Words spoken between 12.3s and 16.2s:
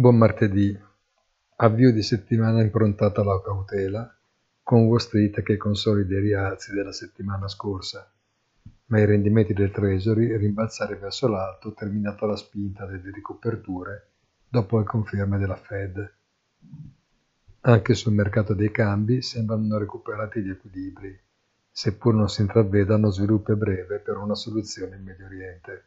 spinta delle ricoperture dopo le conferme della Fed.